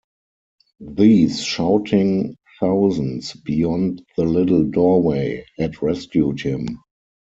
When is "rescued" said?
5.83-6.41